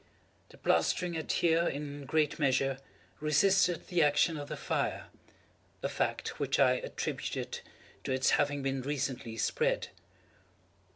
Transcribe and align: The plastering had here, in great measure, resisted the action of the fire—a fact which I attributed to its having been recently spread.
The 0.49 0.57
plastering 0.57 1.13
had 1.13 1.31
here, 1.31 1.67
in 1.67 2.07
great 2.07 2.39
measure, 2.39 2.79
resisted 3.19 3.85
the 3.85 4.01
action 4.01 4.35
of 4.35 4.49
the 4.49 4.57
fire—a 4.57 5.89
fact 5.89 6.39
which 6.39 6.57
I 6.57 6.71
attributed 6.77 7.59
to 8.05 8.11
its 8.11 8.31
having 8.31 8.63
been 8.63 8.81
recently 8.81 9.37
spread. 9.37 9.89